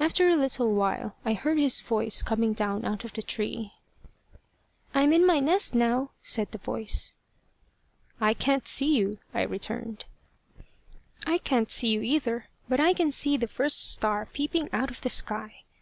After 0.00 0.26
a 0.30 0.34
little 0.34 0.72
while, 0.72 1.14
I 1.26 1.34
heard 1.34 1.58
his 1.58 1.82
voice 1.82 2.22
coming 2.22 2.54
down 2.54 2.86
out 2.86 3.04
of 3.04 3.12
the 3.12 3.20
tree. 3.20 3.74
"I 4.94 5.02
am 5.02 5.12
in 5.12 5.26
my 5.26 5.40
nest 5.40 5.74
now," 5.74 6.12
said 6.22 6.52
the 6.52 6.56
voice. 6.56 7.12
"I 8.18 8.32
can't 8.32 8.66
see 8.66 8.96
you," 8.96 9.18
I 9.34 9.42
returned. 9.42 10.06
"I 11.26 11.36
can't 11.36 11.70
see 11.70 11.88
you 11.88 12.00
either, 12.00 12.48
but 12.66 12.80
I 12.80 12.94
can 12.94 13.12
see 13.12 13.36
the 13.36 13.46
first 13.46 13.92
star 13.92 14.24
peeping 14.32 14.70
out 14.72 14.90
of 14.90 15.02
the 15.02 15.10
sky. 15.10 15.64